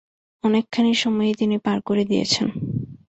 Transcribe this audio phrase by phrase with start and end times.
[0.43, 2.47] অনেকখানি সময়ই তিনি পার করে দিয়েছেন।